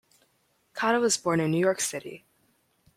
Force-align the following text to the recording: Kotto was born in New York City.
Kotto 0.73 0.99
was 0.99 1.15
born 1.15 1.39
in 1.39 1.51
New 1.51 1.59
York 1.59 1.79
City. 1.79 2.25